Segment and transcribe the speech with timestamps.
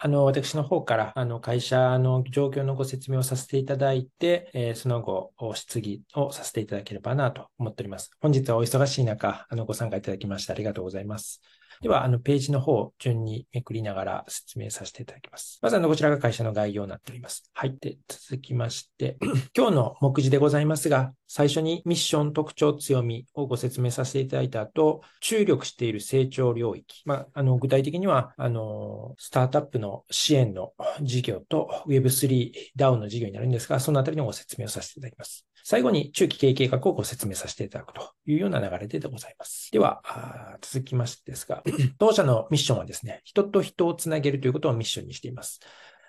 [0.00, 8.10] あの、私の方から、あの、会社の状況のご説明をさせていただいて、えー、その後、質疑をさせていただければなと思っております。
[8.20, 11.42] 本日はお忙しい中、あの、ご参加いただきましてありがとうございます。
[11.80, 15.58] では、あの、ページの方を順にめくりながら説明させていただきます。
[15.62, 17.50] まず、あの、こちらが会社の概要になっております。
[17.54, 17.76] はい。
[17.80, 19.16] で、続きまして、
[19.56, 27.02] 今日の目次でございますが、最初にミッション、特徴、強みをご説明させていただいた後、注力している成長領域。
[27.04, 35.47] まあ、あの、具体的には、あの、スタートアップの支援の事業と Web3、DAO の事業になるんですが、そのあたりのご説明をさせていただきます。
[35.70, 39.70] 最後に中期経営計画をご説明させていただくというような流れでございます。
[39.70, 40.00] では、
[40.62, 41.62] 続きましてですが、
[42.00, 45.60] 当社のミッションはですね、人と人をつなげるということをミッションにしています。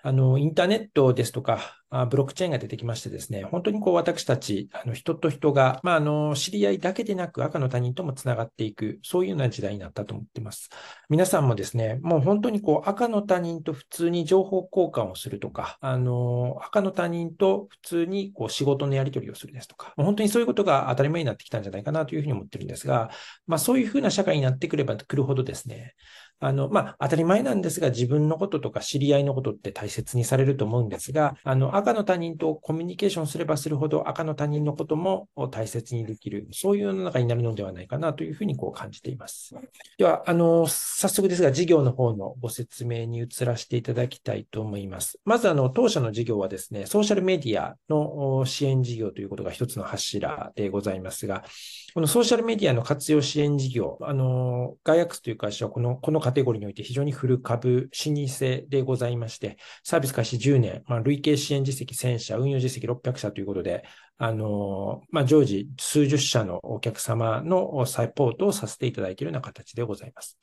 [0.02, 1.76] あの、インターネットですとか、
[2.08, 10.70] ブロックチェーンが出てきましてですね、本当にこう私たち、あの人と人が、まあ、あの、知り合いだけでなく赤の他人ともつながっていく、そういうような時代になったと思っています。
[11.08, 23.10] 皆さんもですね、もう本当にこう赤の他人と普通に情報交換をするとか、あの、赤の他人と普通にこう仕事のやり取りをするですとか、本当にそういうことが当たり前になってきたんじゃないかなというふうに思ってるんですが、
[23.46, 25.94] まあそういうふうな社会になってくればくるほどですね、
[26.40, 39.54] あの、まあ、当たり前なんですが、自分のこととか知り合いのことって大切にされると思うんですが、あの、赤の他人とコミュニケーションすればするほど赤の他人のことも大切にできる、そういう世の中になるのではないかなというふうにこう感じています。
[39.98, 45.20] では、あの、早速ですが、事業の方のご説明に移らせていただきたいと思います。
[45.26, 51.44] まず、あの、当社の事業はですね、ソーシャルメディアの支援事業ということが一つの柱でございますが、
[51.92, 63.84] このソーシャルメディアの活用支援事業、あの、ガイアックスという会社はこの、このカテゴリーにおいて非常に古株、老舗でございまして、サービス開始10年、まあ、累計支援実績1000社、運用実績600社ということで、
[64.16, 70.38] あの、まあ、常時数十社のお客様のサポートをさせていただいているような形でございます。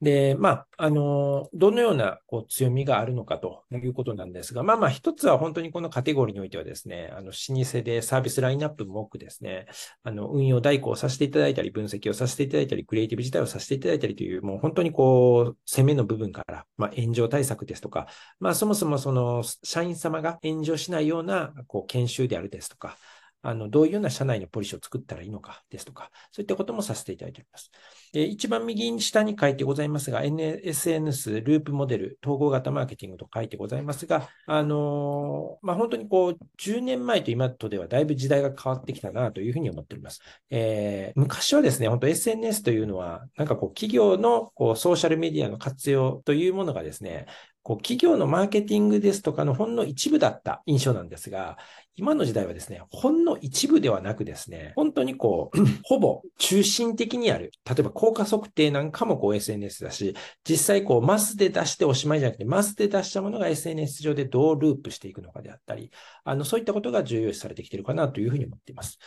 [0.00, 9.66] で、まあ、あの、どのようなこう強みがあるのかということなんですが、まあまあ、一つは本当にこのカテゴリーにおいてはですね、あの、老舗でサービスラインナップも多くですね、
[10.02, 18.06] あの、運用代行させていただいたり、分析をさせていただいたり、クリエイティブ自体をさせていただいたりという、もう本当にこう、攻めの部分から、まあ、炎上対策ですとか、
[18.40, 22.96] まあ、そもそもその、社員様が炎上しないような、こう、研修であるですとか、
[23.42, 27.70] あの、どういうような社内のポリシーを作ったらいいのかですとか、そういったこともさせていただいております。
[28.12, 40.20] で一番右下に書いてございますが、SNS ループモデル統合型マーケティングと書いてございますが、あのまあ、本当にこう、10年前と今とではだいぶ時代が変わってきたなというふうに思っております。
[40.50, 47.26] えー、昔はですね、本当 SNS というのは、なんかこう、企業のこうソーシャルメディアの活用というものがですね、
[47.62, 51.58] こう企業のマーケティングですとかのほんの一部だった印象なんですが、
[51.94, 57.52] 今の時代はですね、ほんの一部ではなくですね、本当にこう、 ほぼ中心的にある。
[57.64, 60.14] 例えば効果測定なんかもこう SNS だし、
[60.48, 65.90] 実際こうマスで出しておしまいじゃなくて、マスで出したものが SNS 上でどうループしていくのかであったり、
[66.24, 68.98] あの、そういったことが重要視されてきているかなというふうに思っています。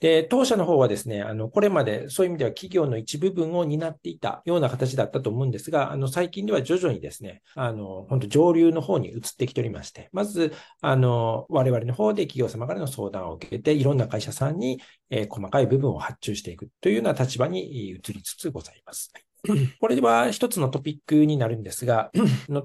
[0.00, 10.52] で、当社の方はですね、あの、これまでそういう意味では企業の一部分を担っていたような形だったと思うんですが、あの、最近では徐々にですね、あの、本当上流の方に移ってきておりまして、まず、
[10.82, 19.12] あの、我々の方で企業様からの相談を受けて、いろんな会社さんに、えー、細かい部分を発注していくというような立場に移りつつございます。
[19.80, 22.10] これは一つのトピックになるんですが、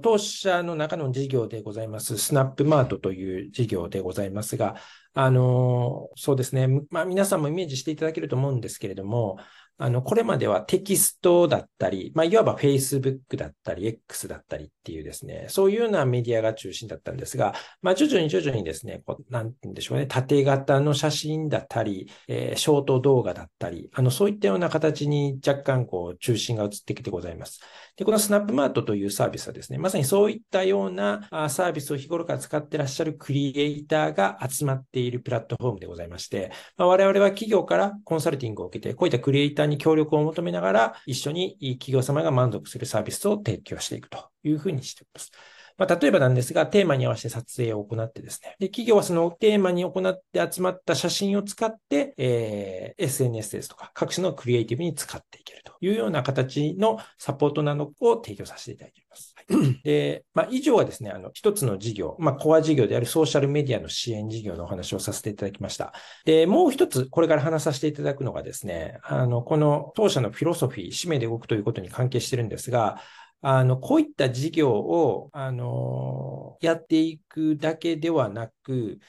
[0.01, 4.75] 当社の中の事業でございます、スナップマートという事業でございますが、
[5.13, 6.67] あの、そうですね。
[6.89, 9.37] まあ皆さんもイメージしていただけると思うんですけれども、
[9.83, 27.59] あの、これまではテキストだったり、まあ、いわば Facebook だったり、X だったりっていうですね、そういうようなメディアが中心だったんですが、まあ、徐々に徐々にですね、こうなんて言うんでしょうね、縦型の写真だったり、えー、ショート動画だったり、あの、そういったような形に若干こう、中心が移ってきてございます。
[27.97, 45.31] で、このスナップマートというサービスはですね、まさにそういったようなサービスを日頃から使ってらっしゃるクリエイターが集まっているプラットフォームでございまして、まあ、我々は企業からコンサルティングを受けて、こういったクリエイターに協力を求めながら、一緒に企業様が満足するサービスを提供していくというふうにしています。
[45.77, 48.55] まあ、例えばなんですが、テーマに合わせて撮影を行ってですね。
[48.59, 59.35] で、企業はそのテーマに行って集まった写真を使って、えー、SNS ですとか、各種のクリエイティブに使っていけるというような形のサポートなどを提供させていただいています。
[59.83, 65.93] で、まあ、以上はですね、あの、一つの事業、まあ、コア事業であるソーシャルメディアの支援事業のお話をさせていただきました。
[66.25, 73.01] で、もう一つ、これから話させていただくのがですね、あの、この当社のフィロソフィー、使命で動くということに関係してるんですが、
[73.43, 78.99] あの、こういった事業を、あの、やっていくだけではなく、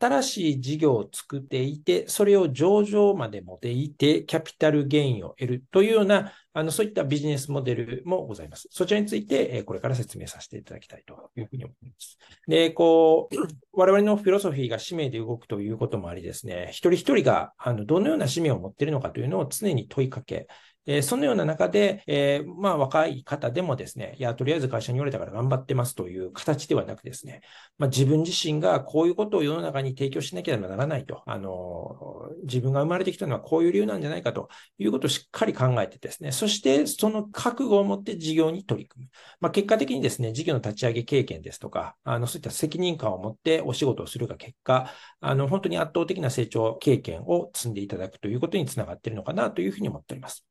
[0.00, 8.66] 新しい事業を作っていて、それを上場まで持っていて、キャピタルゲインを得るというような、あの、そういったビジネスモデルもございます。
[8.70, 12.16] そちらについて、これから説明させていただきたいというふうに思います。
[12.48, 13.36] で、こう、
[13.72, 20.46] 我々のフィロソフィーが使命で動くということもありですね、一人一人が、あの、どのような使命を持っているのかというのを常に問いかけ、
[20.86, 27.40] え、そのような中で、えー、まあ、若い方でもですね、いや、とりあえず会社に言われたから頑張ってますという形ではなくですね、
[27.78, 39.10] まあ、自分自身がこういうことを世の中に提供しなければならないと、あの、自分が生まれてきたのはこういう理由なんじゃないかということをしっかり考えてですね、そしてその覚悟を持って事業に取り組む。
[39.40, 44.90] まあ、結果的にですね、事業の立ち上げ経験ですとか、あの、そういった責任感を持ってお仕事をするが結果、
[45.20, 50.44] あの、本当に圧倒的な成長経験を積んでいただくということにつながっているのかなというふうに思っております。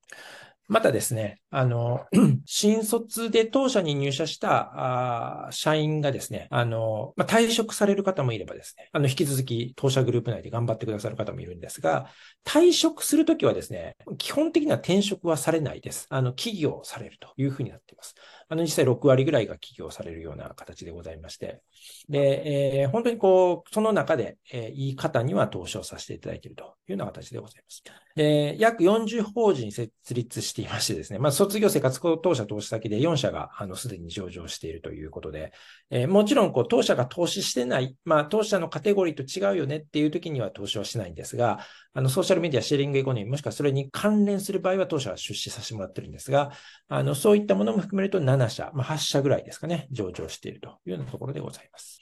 [0.70, 2.06] またですね、あの、
[2.46, 12.08] 新卒で当社に入社したあ社員がですね、あの、まあ、退職される方もいればですね、あの、引き続き当社グループ内で頑張ってくださる方もいるんですが、
[12.46, 16.08] 退職するときはですね、基本的には転職はされないです。
[16.10, 18.16] あの、企業されるというふうになっています。
[18.50, 21.62] あの、実際6割ぐらいが起業されるような形でございまして、
[22.10, 27.84] で、えー、本当にこう、その中で、えー、いい方には投資をさせていただいているというような形でございます。
[28.16, 35.52] で、約40法人設立していましてですね、まあ、卒業生活当社投資先で4社が、あの、すでに上場しているということで、
[35.90, 41.60] えー、もちろん、こう、当社が投資してない、まあ、当社のカテゴリーと違うよねっていう時には投資はしないんですが、
[41.94, 46.52] あの、ソーシャルメディア、シェーリングエコノミー、もしくはそれに関連する場合は当社は出資させてもらってるんですが、
[46.90, 52.00] あの、そういったものも含めると7社、まあ、8社ぐらいですかね、上場しているというようなところでございます。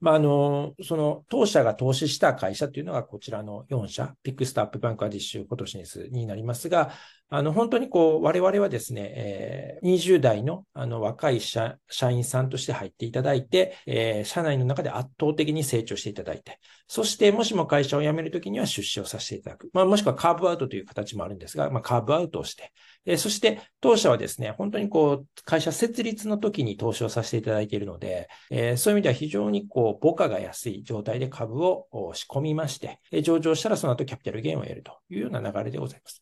[0.00, 6.92] まあ、あの、その、当社が投資した会社というのがこちらの4社、ピクスタ、アップバンク、アディッシュ、今年になりますが、
[7.30, 11.76] あの、本当にこう、我々はですね、えー、20代のあの若い社
[12.10, 19.68] 員さんとして入っていただいて、えー、社内の中で圧倒的に成長していただいて、そしてもしも会社を辞めるときには出資をさせていただく。
[19.74, 22.72] まあ、もしくはカーブアウトという形もあるんですが、まあ、カーブアウトをして、
[23.08, 36.20] え、そして当社はですね、本当にこう、会社設立の時に投資をさせていただいているので、え、そういう意味では非常にこう、母価が安い状態で株を仕込みまして、え上場したらその後キャピタルゲインを得るというような流れでございます。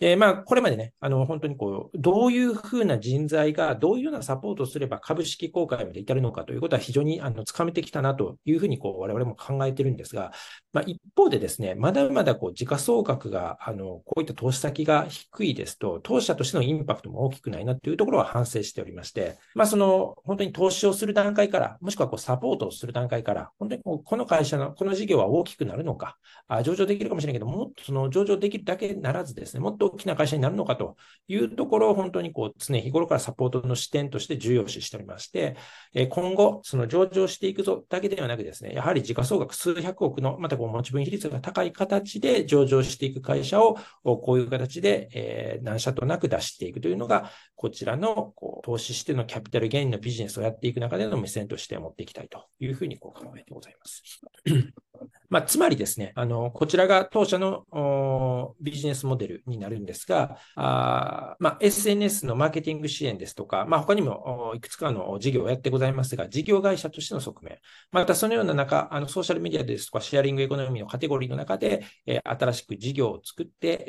[0.00, 10.32] え、まあ、これまでね、あの、本当にこう、どういうふうな人材が、どういうようなサポートをすれば株式公開まで至るのかということは非常に、あの、つかめてきたなというふうに、こう、我々も考えてるんですが、
[10.72, 26.16] まあ、一方でですね、まだまだこう、時価総額が、あの、こういった投資先が低いですと、投資者としてのインパクトも大きくないなというところは反省しておりまして、まあ、その、本当に投資をする段階から、もしくはこう、サポートをする段階から、本当にこ、の会社の、この事業は大きくなるのか、
[26.48, 30.96] あ上場できるかもしれないけど、もっとその上場できるだけならずですね、もっと大きな会社になるのかと
[31.28, 35.56] いうところを本当にこう常日頃からサポートの視点として重要視しておりまして、
[35.94, 54.20] え今後、その上場していくぞだけではなくですね、やはり時価総額数百億の、またこう持ち分比率が高い形で上場していく会社を、こういう形で、え何社となく出していくというのが、こちらのこう投資してのキャピタルゲインのビジネスをやっていく中での目線として持っていきたいというふうにこう考えてございます。
[55.30, 67.58] まあ、つまりですね、あの、こちらが当社のビジネスモデルになるんですが、あまあ、SNS のマーケティング支援ですとか、まあ、他にもいくつかの事業をやってございますが、事業会社としての側面、
[67.92, 73.84] またそのような中、あのソーシャルメディアですとか、シェアリングエコノミーのカテゴリーの中で、え、新しく事業を作って、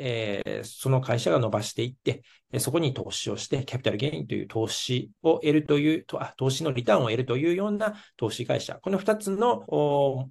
[0.46, 2.22] え、その会社が伸ばしていって、
[2.60, 9.64] そこに投資をして、キャピタルゲインという投資を得るという、あ投資のリターンを得るというような投資会社、この2つの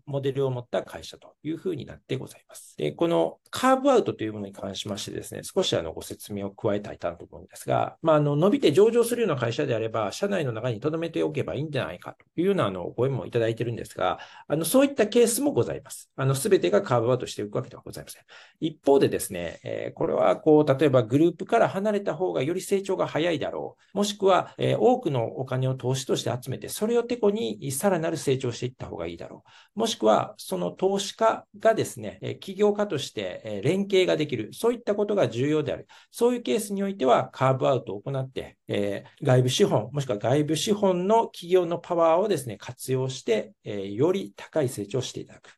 [0.06, 1.00] モデルを持った会社。
[1.03, 2.75] というふうになってございます。
[2.77, 16.10] で、このカーブアウトというものに関しましてですね、少しあのご説明を加えたいと思うんですが、まあ、あの伸びて上場するような会社であれば、社内の中に留めておけばいいんじゃないかというようなあのご縁もいただいてるんですが、あのそういったケースもございます。
[16.15, 18.22] あの全てがカーブアウトしていくわけではございません。
[18.60, 23.98] 一方でですね、えー、これはこう、例えばグループから離れた方がより成長が早いだろう。
[23.98, 29.43] もしくは、えー、多くのお金を投資として集めて、それをてこにさらなる成長していった方がいいだろ
[29.75, 29.79] う。
[29.79, 34.50] もしくは、その投投資家がですね、起業家として連携ができる。
[34.51, 35.88] そういったことが重要である。
[36.12, 45.51] そういうケースにおいては、カーブアウトを行って、え、外部資本、もしくは外部資本の企業のパワーをですね、活用して、え、より高い成長をしていただく。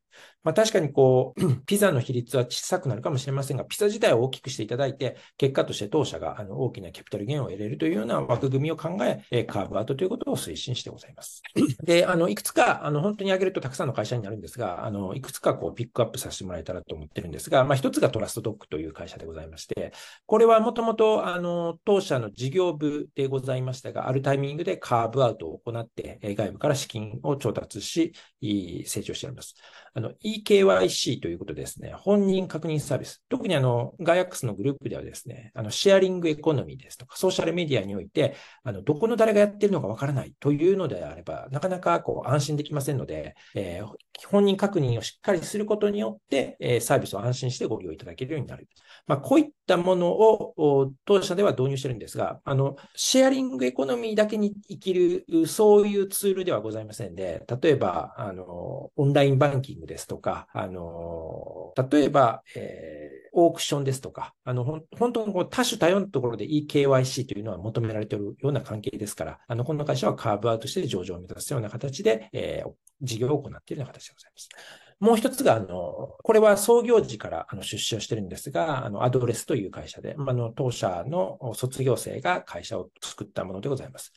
[0.43, 11.41] まあ、確かにこう、 ピザの比率は小さくなるかもしれませんが、ピザ自体を大きくしていただいて、結果として当社があの大きなキャピタルゲインを得れるというような枠組みを考え、カーブアウトということを推進してございます。
[11.83, 19.93] で、あの、いくつか、あの、本当に挙げるとたくさんの会社になるんですが、あの、いくつかこう、ピックアップさせてもらえたらと思ってるんですが、まあ、一つがトラストドッグという会社でございまして、
[20.25, 28.13] これはもともと、あの、当社の事業部でございましたが、あるタイミングでカーブアウトを行って、外部から資金を調達し、
[28.85, 29.55] 成長しております。
[29.93, 33.23] あの、eKYC ということですね、本人確認サービス。
[33.29, 43.87] 特にあの、ガイアックスのグループではですね、あの、シェアリングエコノミーですとか、ソーシャルメディアにおいて、あの、どこの誰がやってるのかわからないというのであれば、なかなかこう、安心できませんので、えー、
[44.27, 48.67] 本人確認をしっかりすることによって、えー、サービスを安心してご利用いただけるようになる。
[49.07, 74.49] まあ、こういったものを当社では導入してるんですが、あの、シェアリングエコノミーだけに生きる、そういうツールではございませんで、例えば、あの、オンラインバンキングですとか、かあの、例えば、えー、オークションですとか、あの、本当にこう多種多様なところで eKYC というのは求められているような関係ですから、あの、この会社はカーブアウトして上場を目指すような形で、えー、事業を行っているような形でございます。
[74.99, 84.13] もう一つが、あの、これは創業時からあの出資をしてるんですが、あの、アドレスという会社で、あの、当社の卒業生が会社を作ったものでございます。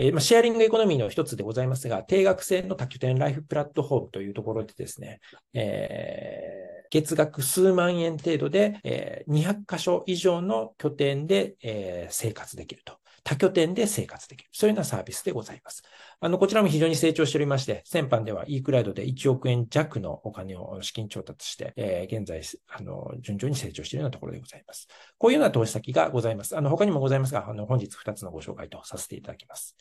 [0.00, 5.18] えー、まあ、シェアリングエコノミーの一つでございますが、定額制の多拠点ライフプラットフォームというところでですね、
[5.54, 12.96] えー、月額数万円程度で、えー、200箇所以上の拠点で、え、生活できると。
[13.28, 14.48] 多拠点で生活できる。
[14.52, 15.82] そういうようなサービスでございます。
[16.18, 22.40] あの、こちらも非常に成長しておりまして、先般では e クラウドで1億円弱のお金を資金調達して、えー、現在、
[22.74, 24.88] あの、順調に成長しているようなところでございます。
[25.18, 26.56] こういうような投資先がございます。
[26.56, 29.76] あの、他にもございますが、あの、本日2つのご紹介とさせていただきます。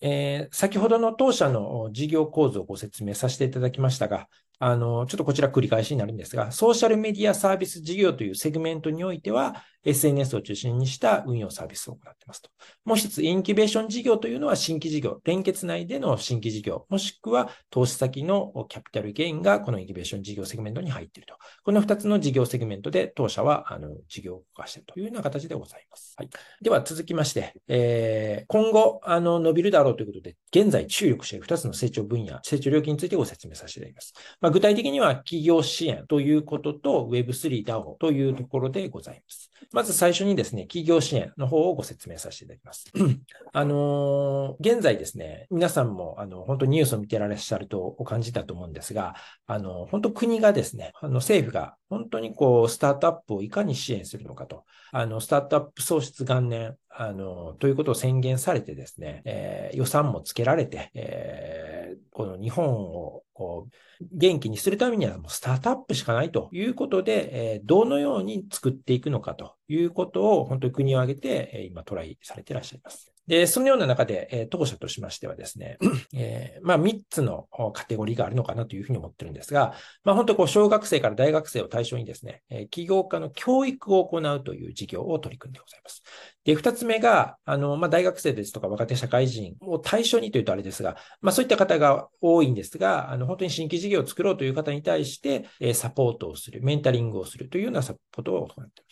[0.00, 4.28] えー、先ほどの当社の事業構造をご説明させていただきましたが、
[4.60, 12.50] あの、ちょっとこちら繰り返しになるんですが、ソーシャルメディアサービス事業というセグメントにおいては、SNS を中心にした運用サービスを行っていますと。
[12.84, 21.36] もう一つ、インキュベーション事業というのは新規事業、連結内での新規事業、もしくは投資先のキャピタルゲインがこのインキュベーション事業セグメントに入っていると。
[21.64, 26.14] この二つの事業セグメントで当社はあの事業を動かしているというような形でございます。
[26.16, 34.14] はい、では続きまして、えー、今後あの伸びるだろうということで、現在注力している二つの成長分野、成長領域についてご説明させていただきます。
[34.40, 39.50] まあ、具体的には起業支援ということと Web3 DAO というところでございます。
[39.72, 42.92] まず最初にですね、起業支援の方をご説明させていただきます。
[43.52, 49.14] あのー、現在ですね、皆さんも、あの、本当にニュースを見てらっしゃるとお感じたと思うんですが、
[49.46, 73.11] あの、本当国がですね、あの、政府が本当にこう、スタートアップをいかに支援するのかと、あの、スタートアップ創出元年、あの、ということを宣言されてですね、えー、予算もつけられて、えー、この日本をこう元気にするためにはもうスタートアップしかないということで、えー、どのように作っていくのかということを本当に国を挙げて、え、今トライされていらっしゃいます。
[73.26, 75.78] で、そのような中で、えー、当社としましてはですね、
[76.12, 79.74] えー、まあ3つのカテゴリーがあるのかなというふうに思ってるんですが、
[80.04, 86.02] まあ本当こう小学生から大学生を対象にですね、え、起業家の教育を行うという事業を取り組んでございます。
[86.44, 98.91] で、二つ目が、あの、まあ大学生ですとか若手社会人を対象にというとあれですが、まあそういった方が多いんですが、あの本当に新規事業を作ろうという方に対して、えサポートをする、メンタリングをするというようなサポートを行っています。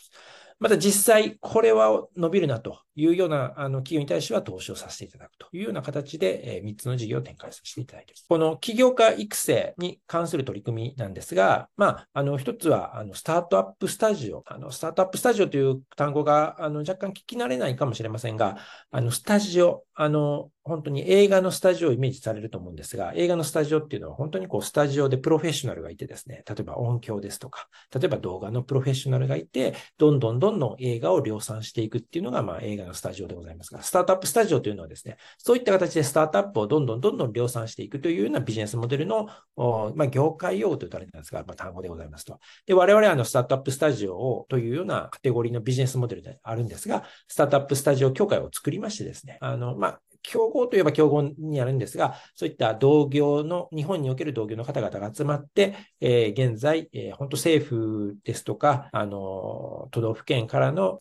[0.61, 8.27] また実際、これは伸びるなというようなあの企業に対しては投資をさせていただくというような形で、え、3つの事業を展開させていただいています。
[8.29, 14.45] この起業家育成に関する取り組みなんですが、まあ、あの、一つは、あの、スタートアップスタジオ。
[14.47, 18.59] あの、スタートアップスタジオという単語が、あの、若干聞き慣れないかもしれませんが、
[18.91, 39.29] あの、スタジオ、あの、本当に映画のスタジオをイメージされると思うんですが、映画のスタジオっていうのは本当にこうスタジオでプロフェッショナルがいてですね、例えば音響ですとか、例えば動画のプロフェッショナルがいて、どんどんどんどん映画を量産していくっていうのが、まあ映画のスタジオでございますが、スタートアップスタジオというのはですね、そういった形でスタートアップをどんどんどんどん量産していくというようなビジネスモデルの、
[39.95, 42.39] まあ業界用語というとあれなんですが、まあ単語でございますと。
[42.67, 60.99] で、我々はあのスタートアップスタジオをというようなカテゴリーのビジネスモデルであるんですが、スタートアップスタジオ協会を作りましてですね、あの、まあ、競合といえば競合になるんですが、そういった同業の、日本における同業の方々が集まって、えー、現在、えー、本当政府ですとか、あの、都道府県からの、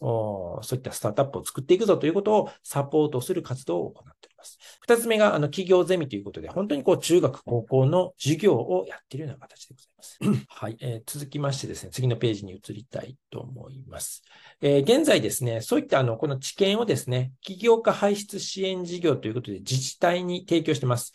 [0.62, 4.58] そういったスタートアップを作っていくぞということをサポートする活動を行っています。
[4.82, 10.46] 二つ目が、あの、企業ゼミということで、本当にこう、中学、高校の授業をやっているような形でございます。
[10.50, 14.24] はい、えー、続きましてですね、次のページに移りたいと思います。
[14.62, 21.14] えー、現在ですね、そういったあの、この知見をですね、起業家排出支援事業ということで自治体に提供しています。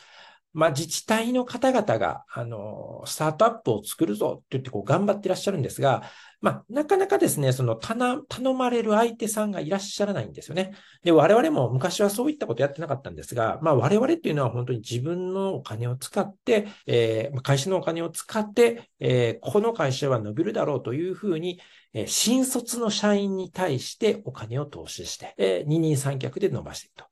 [0.54, 6.04] まあ、自治体の方々が、あの、スタートアップを作るぞって言ってこう頑張っていらっしゃるんですが、
[6.40, 10.74] まあ、なかなかですね、その頼まれる相手さんがいらっしゃらないんですよね。
[11.02, 21.60] で、我々も昔はそういったことやってなかったんですが、まあ、我々っていうのは本当に自分のお金を使って、えー、会社のお金を使って、えー、この会社は伸びるだろうというふうに、
[21.94, 27.04] え、新卒の社員に対してお金を投資して、え、二人三脚で伸ばしていくと。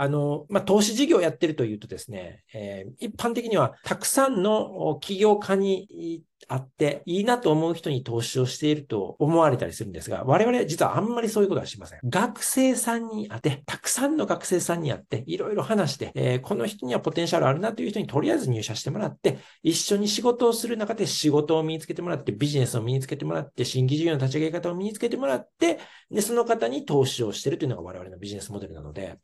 [0.00, 12.00] あの、まあ、投資事業をやってるというとですね、えー、一般的にはたくさんの起業家にあって、いいなと思う人に投資をしていると思われたりするんですが、我々実はあんまりそういうことはしません。
[12.04, 25.78] 学生さんにあて、たくさんの学生さんにあって、いろいろ話して、えー、この人にはポテンシャルあるなという人にとりあえず入社してもらって、一緒に仕事をする中で仕事を身につけてもらって、ビジネスを身につけてもらって、新規事業の立ち上げ方を身につけてもらって、
[26.10, 29.18] で、その方に投資をしてるというのが我々のビジネスモデルなので、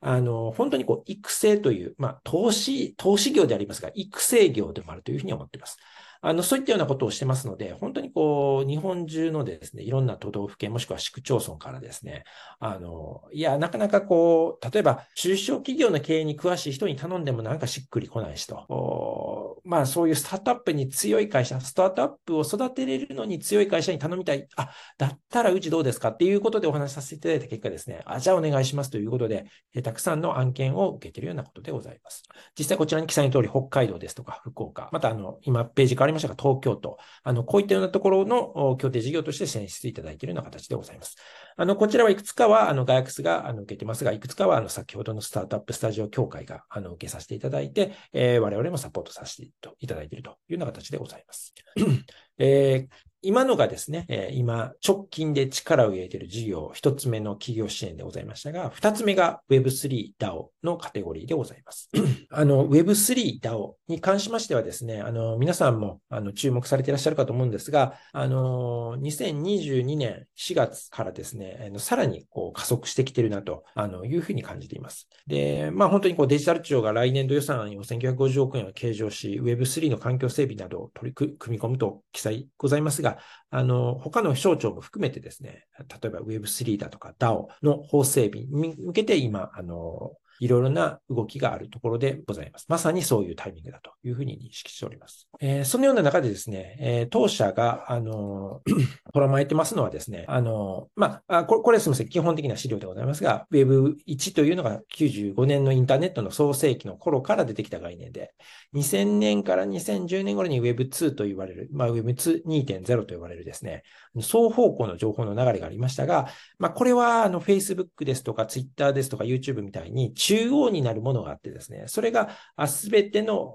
[0.00, 5.78] あの、本当にこう、育成という、まあ、投資、投資業でありますが、育成業でもあるというふうに思っています。
[6.22, 12.24] あの、そういったようなことをしてますので、本当にこう、日本中のですね、いろんな都道府県もしくは市区町村からですね、
[12.58, 24.46] あの、いや、なかなかこう、例えば、中小企業の経営に詳しい人に頼んでもなんかしっくりこないしと、まあそういうスタートアップに強い会社、スタートアップを育てれるのに強い会社に頼みたい。
[24.56, 26.10] あ、だったらうちどうですか？
[26.10, 32.24] っていうことでお話しさせていただいた結果ですね、あ、じゃあお願いしますということで、えたくさんの案件を受けているようなことでございます。
[32.58, 41.16] 実際こちらに記載の通り、北海道ですとか、福岡、またあの、今ページ変わりましたが、東京都、あの、こういったようなところの協定事業として選出いただいているような形でございます。
[41.56, 49.50] あの、こちらはいくつかは、あの、ガヤクスが、あの、受けてますが、いくつかは、あの、先ほどのスタートアップスタジオ協会が、あの、受けさせていただいて、えー、我々もサポートさせて
[49.80, 51.54] いただいているというような形でございます。
[52.38, 61.90] えー今のがですね、え今、直近で力を入れている事業、一つ目の企業支援でございましたが、二つ目が Web3 DAO のカテゴリーでございます。
[62.30, 75.08] あの、Web3 DAO に関しましてはですね、あの、皆さんも、あの、注目されていらっしゃるかと思うんですが、あの、2022年4月からですね、さらにこう加速してきてるなと、あの、いうふうに感じています。
[75.26, 83.18] で、まあ本当にこうデジタル庁が来年度予算4950億円を計上し、Web3 の環境整備などを取り組み込むと記載ございますが、が、
[83.50, 92.66] あの、他の省庁も含めてですね、例えば Web3 だとか DAO の法整備に向けて今、あの、いろいろな動きがあるところでございます。
[92.68, 95.28] まさにそういうタイミングだというふうに認識しております。
[95.38, 98.62] えー、そのような中でですね、えー、当社が、あの、
[99.14, 108.32] 捉まえてますのはですね、あの、まあ、これ、これすみません、基本的な資料でございますが、Web1 というのが95年のインターネットの創世期の頃から出てきた概念で、
[108.74, 113.82] 2000年から2010年頃に Web2 と言われる、まあ、Web2.0 と呼ばれるですね、
[114.16, 122.30] 双方向の情報の流れがありましたが、まあ、これは、あの、Facebook ですとか Twitter ですとか YouTube みたいに中央になるものがあってですね、それが
[122.66, 123.54] すべての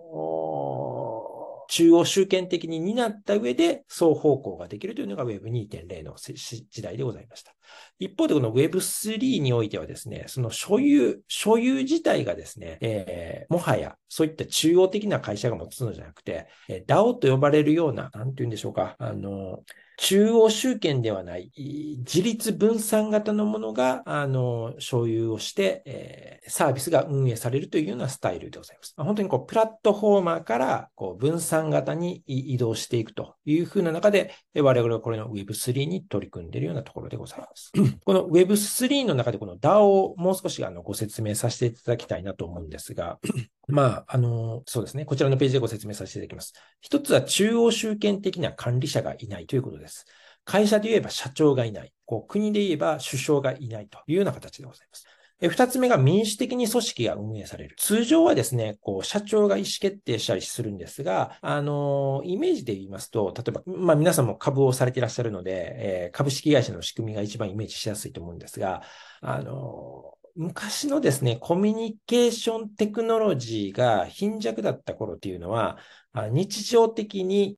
[1.67, 7.53] 中央集権的に担った上で双方向ができるというのが Web2.0 の時代でございました。
[7.99, 19.63] 一方でこの Web3 においてはですね、その所有、所有自体がですね、えー、もはやそういった中央的な会社が持つのじゃなくて、え DAO と呼ばれるような、なんて言うんでしょうか、あの、
[19.97, 21.51] 中央集権ではない、
[21.99, 28.93] 自立分散型のものが、あの、所有をして、えー、サービスが運営されるというようなスタイルでございます。
[28.97, 37.54] 本当にこう、プラットフォーマーから、こう、分散型に移動していくというふうな中で、我々はこれの Web3 に取り組んでいるようなところでございます。
[38.05, 43.19] この Web3 の中でこの DAO をもう少しあのご説明させていただきたいなと思うんですが、
[43.67, 45.05] まあ、あの、そうですね。
[45.05, 46.53] こちらのページでご説明させていただきます。
[46.81, 50.05] 一つは中央集権的な管理者がいないということです。
[50.43, 51.93] 会社で言えば社長がいない。
[52.05, 55.05] こう国で言えば首相がいないというような形でございます。
[55.41, 57.75] 二つ目が民主的に組織が運営される。
[57.77, 68.83] 通常はですね、こう、社長が意思決定したりするんですが、あの、イメージで言いますと、例えば、まあ皆さんも株をされていらっしゃるので、えー、株式会社の仕組みが一番イメージしやすいと思うんですが、
[69.21, 75.77] あの、昔のですね、コミュニケーションテクノロジーが貧弱だった頃っていうのは、
[76.31, 77.57] 日常的に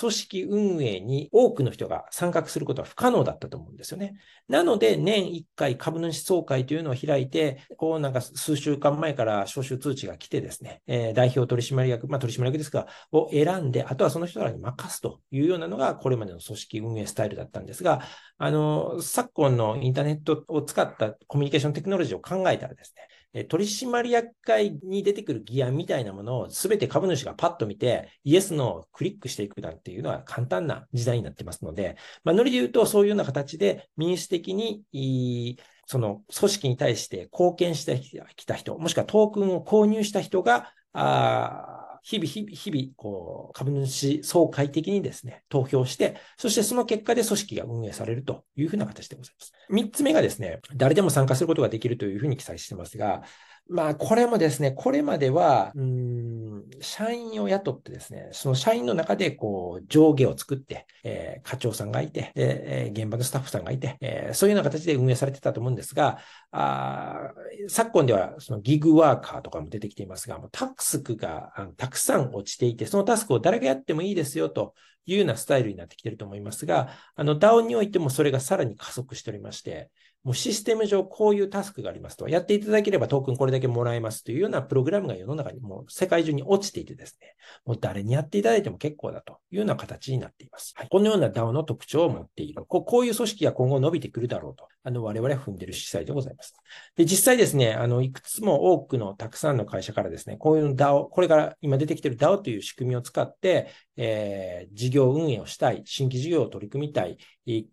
[0.00, 4.16] 組織運営に多くの人が参画することは不可能だったと思うんですよね。
[4.48, 18.02] なので、年1回株主総会というのを開いて、こうなんか数週間前から招集通知が来てですね、えー、代表取締役、まあ取締役ですが、を選んで、あとはその人らに任すというようなのがこれまでの組織運営スタイルだったんですが、
[18.38, 23.08] あの、昨今のインターネットを使ったコミュニケーションテクノロジーを考えたらですね、
[23.44, 38.00] 取締役会に出てくる議案みたいなものを全て株主がパッと見て、イエスのクリックしていくなんていうのは簡単な時代になってますので、まあ、ノリで言うとそういうような形で民主的に、その組織に対して貢献して
[38.36, 49.52] きた人、もしくはトークンを購入した人があ日々、日々、日々、こう、株主総会的にですね、投票して、そしてその結果で組織が運営されるというふうな形でございます。
[49.68, 53.24] 三つ目がですね、誰でも参加することができるというふうに記載してますが、
[53.68, 66.18] まあ、これもですね、これまでは、うん、社員を雇ってですね、その社員の中で、こう、上下を作って、えー、課長さんがいて、で、えー、現場のスタッフさんがいて、えー、そういうような形で運営されてたと思うんですが、
[66.52, 67.32] あ
[67.68, 74.74] 昨今では、そのギグワーカーとかも出てきていますが、もうタスクがあのたくさん落ちていて、そのタスクを誰がやってもいいですよと
[75.06, 79.90] いうようなスタイルになってきてると思いますが、あの、DAO においてもそれがさらに加速しておりまして、
[80.26, 90.72] もうシステム上こういうタスクがありますと、やっていただければトークンこれだけもらえますというようなプログラムが世の中にもう世界中に落ちていてですね、もう誰にやっていただいても結構だというような形になっています。
[90.74, 92.64] はい、このような DAO の特徴を持っている。
[92.66, 96.54] こういう組織が今後伸びてくるだろうと、あの我々は踏んでいる司祭でございます。
[96.96, 107.16] で、実際ですね、あの、いくつも多くのたくさんの会社からですね、こういう DAO、これから今出てきている DAO という仕組みを使って、えー、事業運営をしたい、新規事業を取り組みたい、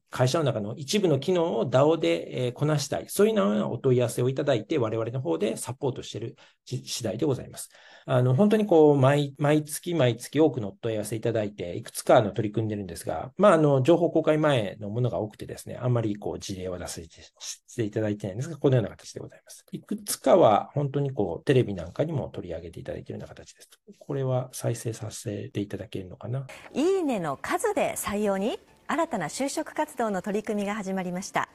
[0.09, 7.69] 会社の中の一部の機能を DAO で、ええこなしたい、そういうようなお問い合わせをいただいて、我々の方でサポートしている次第でございます。
[8.05, 19.65] あの、本当にこう、毎、毎月毎月多くのお問い合わせいただいて、いくつかの取り組んでるんですが、まあ、あの、情報公開前のものが多くてですね、あんまりこう、事例を出せていただいてないんですが、このような形でございます。
[19.71, 23.69] いくつかは本当にこう、テレビなんかにも取り上げていただいているような形です。
[23.99, 26.45] これは再生させていただけるのかな？
[26.73, 31.49] いいねの数で採用に新たな就職活動の取り組みが始まりました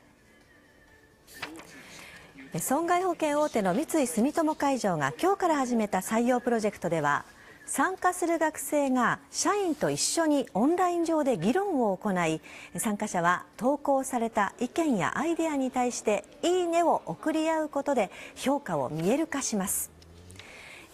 [2.56, 7.26] 損害保険大手の三井住友海上が今日から始めた採用プロジェクトでは
[7.66, 12.40] 参加する学生が社員と一緒にオンライン上で議論を行い
[12.78, 19.97] 参加者は投稿された意見やアイデアに対していいねを送り合うことで評価を見える化します。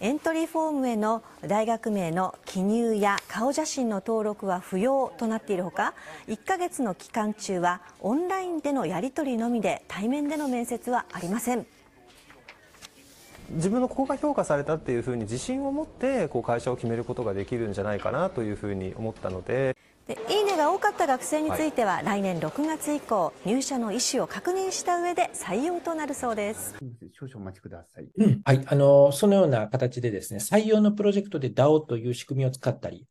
[0.01, 5.93] エントリーフォームへの大学名の記入や顔写真の登録は不要となっているほか
[6.27, 11.65] 1ヶ月の期間中はオンラインでのやり取りのみで対面での面接はありません
[13.51, 19.77] 自分のここが評価されたっていうふうに自信を持ってこう会社を決めることができるんじゃないかなというふうに思ったので。
[20.07, 26.75] でいいねが多かった学生については、はい、来年6月以降入社の意思を確認した上で採用となるそうです。
[27.13, 28.63] 少々お待ちください、うん、はい。
[28.67, 33.07] あのそのような形でですね採用のプロジェクトで DAO という仕組みを使ったり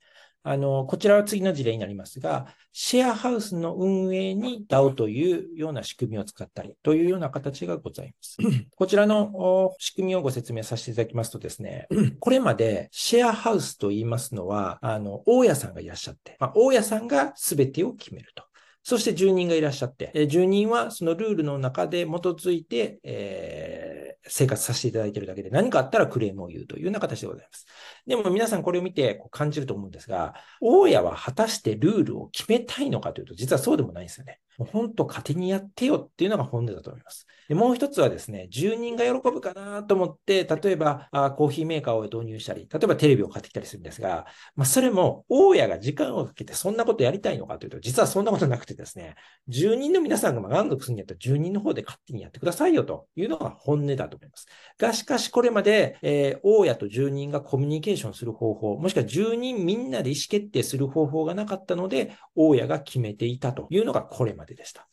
[0.47, 8.37] あの、こちらは次の事例になりますが、シェアハウスの運営に DAO というような仕組みを使ったりというような形がございます。
[8.77, 11.89] こちらの仕組みをご説明させていただきますとですね、
[12.21, 18.45] これまでシェアハウスと言いますのは、あの、大家さんがいらっしゃって、まあ、大家さんが全てを決めると。
[18.87, 23.94] そして住人がいらっしゃって、住人はそのルールの中で基づいて、えー、
[24.27, 27.67] 生活させていただいているだけで何かあったらクレームを言うというような形でございます。
[28.07, 34.41] でも皆さんこれを見て感じると思うんですが、大家は果たしてルールを決めたいのかというと、実はそうでもないんですよね。
[34.59, 37.27] もう本当勝手にやってよっていうのが本音だと思います。
[37.49, 49.17] でもう一つはですね、住人が喜ぶかなと思って、例えばあコーヒーメーカーを導入したり、例えばテレビを買ってきたりするんですが、まあ、それも大家が時間をかけてそんなことやりたいのかというと、実はそんなことなくてですね、
[49.49, 54.47] 住人の皆さんが満足するんやったら住人の方で勝手にやってくださいよというのが本音だと思います。
[54.79, 64.87] が、しかしこれまで、えー、大家と住人がコミュニケーションする方法、もしくは住人みんなで意思決定する方法がなかったので、大家が決めていたというのがこれまででした。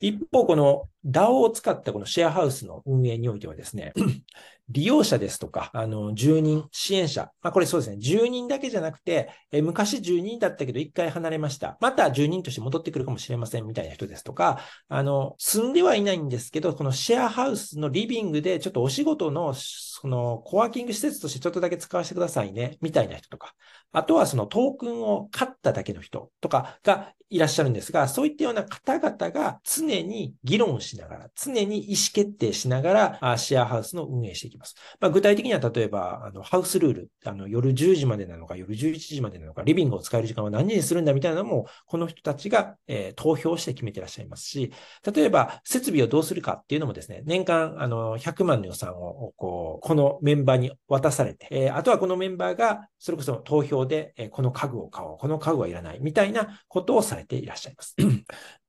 [0.00, 3.92] 一方、この DAO を使ったこのシェアハウスの運営においてはですね、
[4.70, 7.30] 利用者ですとか、あの、住人、支援者。
[7.42, 7.98] まあ、これそうですね。
[7.98, 11.76] 住人だけじゃなくて、え昔住人だったけど一回離れました。
[11.80, 23.54] また住人として戻ってくるかもしれませんみたいな人ですとか、あの、住んではいないんですけど、このシェアハウスのリビングでちょっとお仕事の、その、コワーキング施設としてちょっとだけ使わせてくださいね、みたいな人とか、
[23.92, 34.76] あとはそのトークンを買っただけの人とかがいらっしゃるんですが、そういったような方々が常に議論しながら、常に意思決定しながら、シェアハウスの運営していきます。
[35.00, 44.72] まあ、具体的には例えば、あの、ハウスルール、あの、夜10時までなのか、夜11時までなのか、リビングを使える時間は何時にするんだみたいなのも、この人たちが、えー、投票して決めてらっしゃいますし、
[45.12, 57.94] 例えば、設備をどうするかっていうのもですね、年間、あの、100万の予算を、こう、このメンバーに渡されて、えー、あとはこのメンバーが、それこそ投票で、えこの家具を買おう、この家具はいらない、みたいなことをされてていらっしゃいます。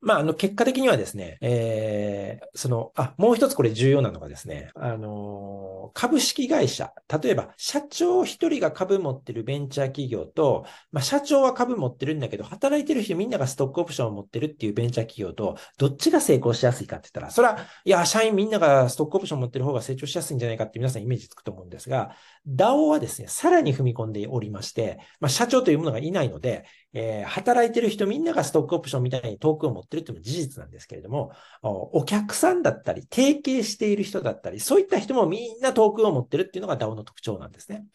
[0.05, 22.15] まあ、あの、結果的にはですね、えー、その、あ、もう一つこれ重要なのがですね、あのー、株式会社、例えば、社長一人が株持ってるベンチャー企業と、まあ、社長は株持ってるんだけど、働いてる人みんながストックオプションを持ってるっていうベンチャー企業と、どっちが成功しやすいかって言ったら、それは、いや、社員みんながストックオプション持ってる方が成長しやすいんじゃないかって皆さんイメージつくと思うんですが、
[22.47, 31.31] DAO はですね、さらに踏み込んでおりまして、まあ、社長というものがいないので、えー、働いてる人みんながストックオプションみたいにトークを持ってるっていうのも事実なんですけれども、
[31.61, 37.85] お客さんだったり、提携している人だったり、そういった人もみんなトークンを持ってるっていうのが DAO の特徴なんですね。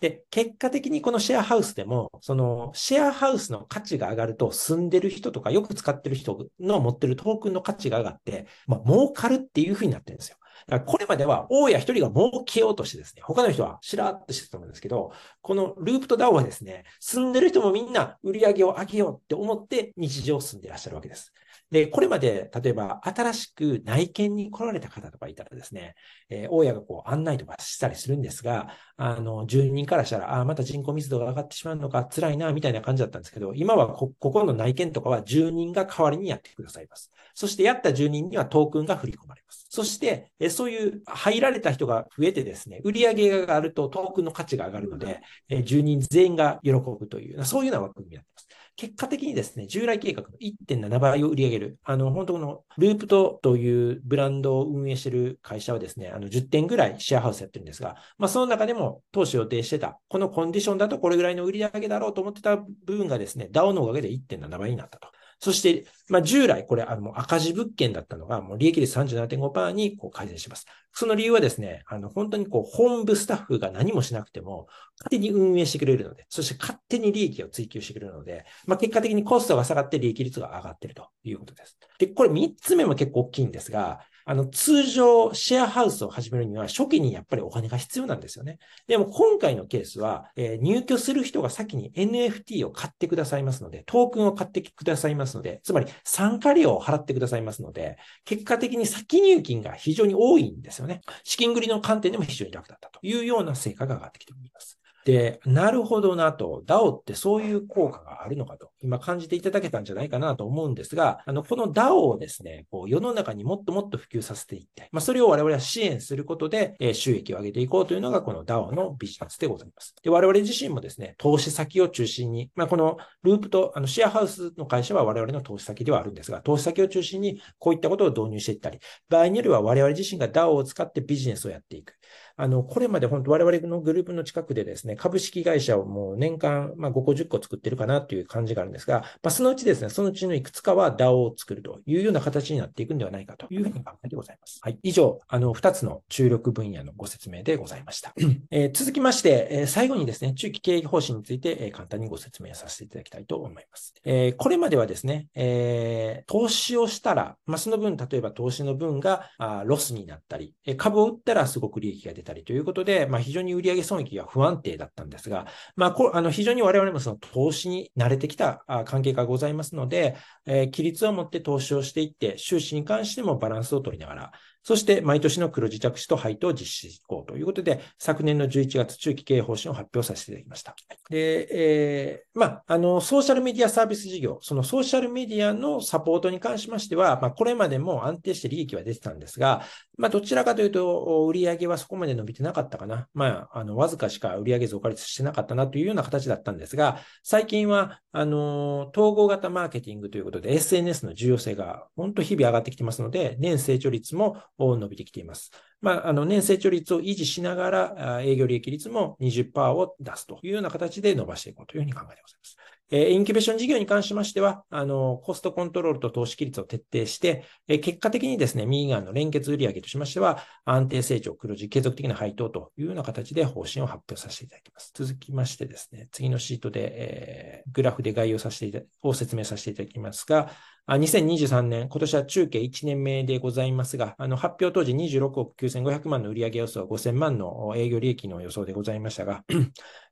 [0.00, 10.38] で、結果的にこのシェアハウスでも、そのシェアハウスの価値が上がると、住んでる人とかよく使ってる人の持ってるトークンの価値が上がって、まあ、儲かるっていうふうになってるんですよ。
[10.86, 21.32] これまでは、大家一人が儲けようとしてですね、他の人はしらっとしてたと思うんですけど、このループとダオはですね、住んでる人もみんな売り上げを上げようって思って日常を住んでいらっしゃるわけです。
[21.70, 25.94] で、これまで、例えば、新しく内見に来られた方とかいたらですね、
[26.28, 37.12] えー、大家がこう案内とかしたりするんですが、あの、住人からしたら、ああ、また人口密度が上がってしまうのか、辛いな、みたいな感じだったんですけど、今はこ、ここの内見とかは住人が代わりにやってくださいます。
[37.34, 39.66] そして、やった住人にはトークンが振り込まれます。
[39.70, 48.48] そして、えそういう入られた人が増えてですね、売上が上がるとトークンの価値が上がるので、え住人全員が喜ぶという、そういうような枠組みになっています。
[48.76, 65.08] 結果的にですね、従来計画の1.7倍を売り上げる、あの、本当のループトというブランドを運営している会社はですね、あの、10点ぐらいシェアハウスやってるんですが、まあ、その中でも当初予定してた、このコンディションだとこれぐらいの売り上げだろうと思ってた部分がですね、DAO のおかげで1.7倍になったと。
[65.40, 70.66] そして、まあ、従来、これ、あの、赤字物件だったのが、もう利益率37.5%にこう改善します。
[70.92, 81.78] その理由はですね、あの、本当にこう、本部スタッフが何もしなくても、勝手に運営してくれるので、そして勝手に利益を追求してくれるので、まあ、結果的にコストが下がって利益率が上がってるということです。
[81.98, 88.58] で、これ3つ目も結構大きいんですが、あの、通常、シェアハウスを始めるには、初期にやっぱりお金が必要なんですよね。
[88.86, 101.00] でも、今回のケースは、えー、入居する人が先に NFT を買ってくださいますので、トークンを買ってくださいますので、つまり参加料を払ってくださいますので、結果的に先入金が非常に多いんですよね。
[101.24, 104.79] 資金繰りの観点でも非常に楽だったというような成果が上がってきております。
[105.04, 119.94] で、なるほどなと、DAO ってそういう効果があるのかと、今感じていただけたんじゃないかなと思うんですが、あの、この DAO をですね、こう世の中にもっともっと普及させていって、まあ、それを我々は支援することで、えー、収益を上げていこうというのが、この DAO のビジネスでございます。
[120.02, 131.94] で、我々自身もですね、投資先を中心に、まあ、このループと、あの、シェアハウスの会社は我々の投資先ではあるんですが、投資先を中心にこういったことを導入していったり、場合によれば我々自身が DAO を使ってビジネスをやっていく。
[132.40, 144.58] あの、これまで本当我々のグループの近くでですね、株式会社をもう年間、まあ、5個10個作ってるかなっていう感じがあるんですが、まあ、そのうちですね、そのうちのいくつかは DAO を作るというような形になっていくんではないかというふうに考えてございます。
[144.62, 144.78] はい。
[144.82, 148.14] 以上、あの、2つの注力分野のご説明でございました。
[148.50, 153.94] えー、続きまして、えー、最後にですね、中期経営方針について、えー、簡単にご説明させていただきたいと思います。
[154.04, 170.16] えー、これまではですね、えー、投資をしたら、まあ、その分、例えば投資の分があロスになったり、株を売ったらすごく利益が出たりたりということで、まあ、非常に売上損益が不安定だったんですが、まあ、こあの非常に我々もその投資に慣れてきた関係がございますので、
[170.46, 180.76] えー、規律を持って投資をしていって、収支に関してもバランスを取りながら、そして毎年の黒字着手と配当を実施していこうということで、昨年の11月中期経営方針を発表させていただきました。
[181.08, 189.62] で、えー、まあ、あの、ソーシャルメディアサービス事業、そのソーシャルメディアのサポートに関しましては、まあ、これまでも安定して利益は出てたんですが、
[189.96, 193.08] まあ、どちらかというと、売上はそこまで伸びてなかったかな。
[193.12, 205.50] まあ、あの、わずかしか売上増加率してなかったなというような形だったんですが、最近は、あの、統合型マーケティングということで、SNS の重要性が本当日々上がってきてますので、年成長率もを伸びてきています。
[205.80, 212.56] まあ、あの、年成長率を維持しながら、営業利益率も20%を出すというような形で伸ばしていこうというふうに考えてございます。
[212.90, 224.90] えインキュベーション事業に関しましては、あの、コストコントロールと投資比率を徹底して、え結果的にですね、右側の連結売上としましては、安定成長、黒字、継続的な配当というような形で方針を発表させていただきます。
[224.94, 230.50] 続きましてですね、次のシートで、えー、グラフで概要させていただ、を説明させていただきますが、
[230.88, 239.44] 2023年、今年は中継1年目でございますが、あの発表当時26億9500万の売上予想、5000万の営業利益の予想でございましたが、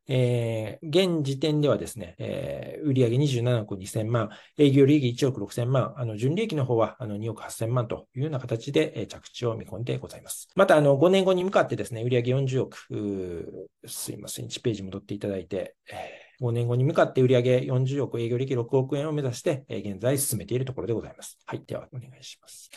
[0.09, 10.49] えー、現時点ではですね、えー、売上27億2000万、営業利益1億6000万、あの、純利益の方はあの2億8000万というような形で、えー、着地を見込んでございます。
[10.57, 21.37] また、あの、5年後に向かってですね、売上40億、すいません、1ページ戻っていただいて、えー5年後に向かって売上40億、営業利益6億円を目指して、え現在進めているところでございます。
[21.47, 21.65] はい。
[21.67, 22.71] では、お願いします。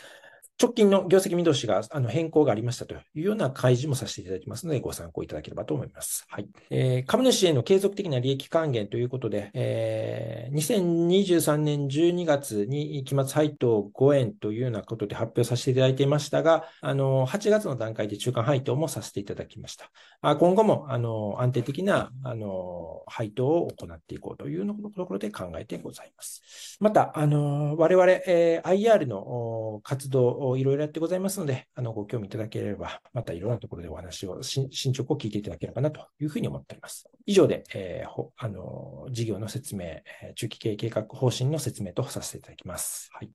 [0.60, 6.24] 直近の業績見通しがあの変更がありましたというような開示もさせていただきますので、ご参考いただければと思います。
[6.28, 6.48] はい。
[6.70, 19.90] えー、株主への継続的な利益還元ということで、えー、2023年12月に期末配当5円というようなことで発表させていただいていましたが、あの、8月の段階で中間配当もさせていただきました。
[20.22, 26.76] 今後も、あの、安定的な、あの、配当を行っていこうというところで考えてございます。
[26.78, 37.10] また、あの、我々、えー、IR の活動をいろいろやってございますので、あの、ご興味いただければ、またいろんなところでお話を、進捗を聞いていただければなというふうに思っております。
[37.26, 40.02] 以上で、えー、あの、事業の説明、
[40.36, 43.10] 中期経営計画方針の説明とさせていただきます。
[43.12, 43.30] はい。